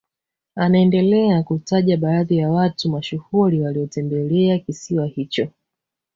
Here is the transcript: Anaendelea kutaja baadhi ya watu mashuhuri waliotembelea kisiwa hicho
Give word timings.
Anaendelea 0.55 1.43
kutaja 1.43 1.97
baadhi 1.97 2.37
ya 2.37 2.49
watu 2.51 2.89
mashuhuri 2.89 3.61
waliotembelea 3.61 4.59
kisiwa 4.59 5.05
hicho 5.07 5.47